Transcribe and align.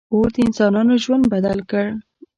•اور 0.13 0.27
د 0.35 0.37
انسانانو 0.47 0.93
ژوند 1.03 1.23
بدل 1.33 1.59
کړ. 1.69 1.85